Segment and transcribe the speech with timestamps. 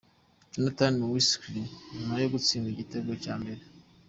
[0.51, 1.61] Jonathan Mckinstry
[1.97, 3.61] nyuma yo gutsindwa igitego cya mbere.